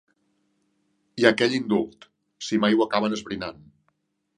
Hi 1.21 1.27
ha 1.27 1.33
aquell 1.37 1.55
indult, 1.59 2.11
si 2.49 2.61
mai 2.65 2.79
ho 2.79 2.87
acaben 2.91 3.19
esbrinant. 3.23 3.67